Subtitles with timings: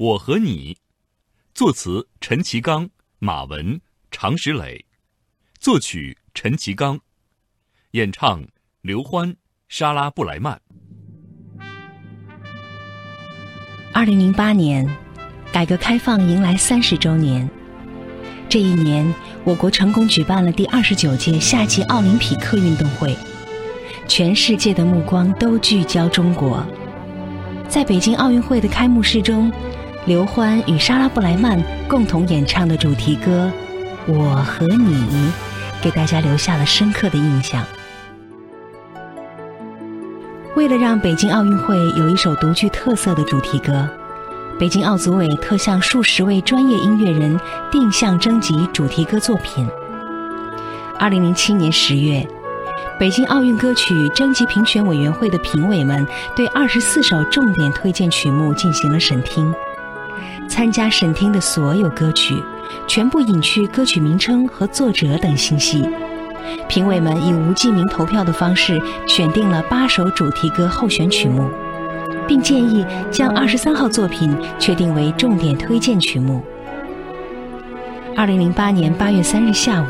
[0.00, 0.78] 我和你，
[1.52, 3.78] 作词陈其刚、马文、
[4.10, 4.86] 常石磊，
[5.58, 6.98] 作曲陈其刚，
[7.90, 8.42] 演唱
[8.80, 9.36] 刘欢、
[9.68, 10.58] 莎拉布莱曼。
[13.92, 14.88] 二零零八年，
[15.52, 17.46] 改革开放迎来三十周年。
[18.48, 19.14] 这一年，
[19.44, 23.14] 我国成功举办了第二十九届夏季奥林匹克运动会，
[24.08, 26.66] 全世界的目光都聚焦中国。
[27.68, 29.52] 在北京奥运会的开幕式中。
[30.06, 33.52] 刘欢与莎拉布莱曼共同演唱的主题歌
[34.12, 34.94] 《我和你》，
[35.82, 37.62] 给大家留下了深刻的印象。
[40.56, 43.86] 为了让北京奥运会有一首独具特色的主题歌，
[44.58, 47.38] 北京奥组委特向数十位专业音乐人
[47.70, 49.68] 定向征集主题歌作品。
[50.98, 52.26] 二零零七年十月，
[52.98, 59.54] 北京奥运歌曲征集评选委员会的评委们对二十四首重点推荐曲目进行了审听。
[60.50, 62.34] 参加审听的所有歌曲，
[62.88, 65.88] 全部隐去歌曲名称和作者等信息。
[66.68, 71.48] 评委们以无记名投票的方式选定了八首主题歌候选曲目，
[72.26, 76.42] 并建议将二十三号作品确定为重点推荐曲目。
[78.16, 79.86] 二零零八年八月三日下午，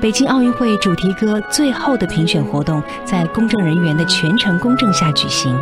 [0.00, 5.56] 北京奥运会主题歌最后的评选活动在公证人员的全程公证下举行。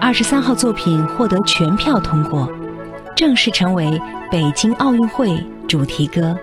[0.00, 2.48] 二十三号作品获得全票通过。
[3.18, 6.38] 正式成为北京奥运会主题歌。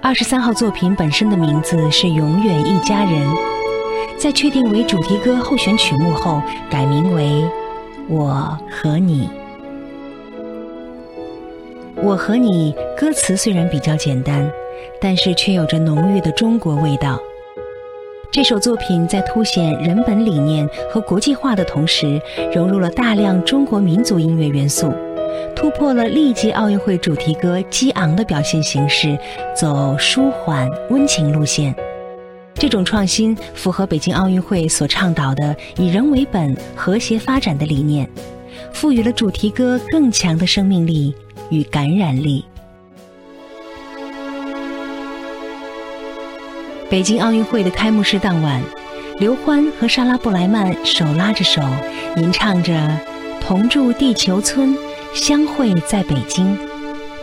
[0.00, 3.28] 二十三号作品本身的名字是《永远一家人》，
[4.16, 7.24] 在确定为主题歌候选曲目后，改名为
[8.08, 9.28] 《我和你》。
[12.00, 14.48] 我和你歌词虽然比较简单，
[15.00, 17.18] 但是却有着浓郁的中国味道。
[18.30, 22.22] 这首作品在凸显人本理念和国际化的同时，
[22.54, 24.94] 融入了大量中国民族音乐元素。
[25.54, 29.18] 突破了历届奥运会主题歌激昂的表现形式，
[29.54, 31.74] 走舒缓温情路线。
[32.54, 38.08] 这种创新符合北京奥运会所倡导的以人为本、和谐发展的理念，
[38.72, 41.14] 赋予了主题歌更强的生命力
[41.50, 42.44] 与感染力。
[46.90, 48.60] 北京奥运会的开幕式当晚，
[49.18, 51.62] 刘欢和莎拉布莱曼手拉着手，
[52.16, 52.72] 吟唱着
[53.40, 54.74] 《同住地球村》。
[55.12, 56.56] 相会在北京，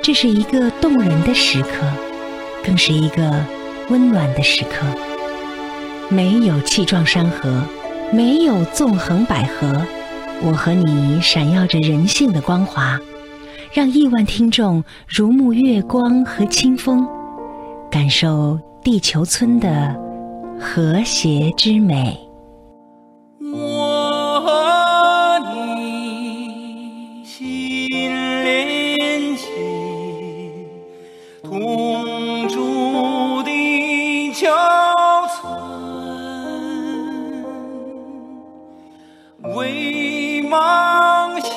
[0.04, 1.70] 这是一个动人的时刻，
[2.64, 3.42] 更是一个
[3.90, 4.86] 温暖的时刻。
[6.10, 7.64] 没有气壮山河，
[8.12, 9.82] 没有纵横捭阖，
[10.44, 13.00] 我和你闪耀着人性的光华，
[13.72, 17.08] 让亿万听众如沐月光和清风，
[17.90, 19.96] 感受地球村的
[20.60, 22.27] 和谐之美。
[40.58, 41.50] 望相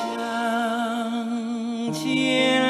[1.91, 2.60] 见